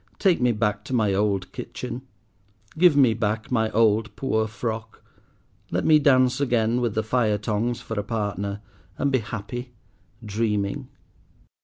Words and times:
Take 0.17 0.41
me 0.41 0.51
back 0.51 0.83
to 0.85 0.93
my 0.95 1.13
old 1.13 1.51
kitchen. 1.51 2.01
Give 2.75 2.97
me 2.97 3.13
back 3.13 3.51
my 3.51 3.69
old 3.69 4.15
poor 4.15 4.47
frock. 4.47 5.03
Let 5.69 5.85
me 5.85 5.99
dance 5.99 6.41
again 6.41 6.81
with 6.81 6.95
the 6.95 7.03
fire 7.03 7.37
tongs 7.37 7.81
for 7.81 7.99
a 7.99 8.03
partner, 8.03 8.61
and 8.97 9.11
be 9.11 9.19
happy, 9.19 9.73
dreaming." 10.25 10.87